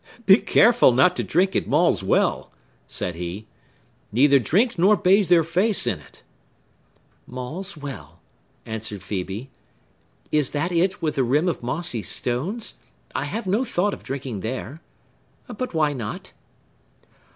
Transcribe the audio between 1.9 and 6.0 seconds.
well!" said he. "Neither drink nor bathe your face in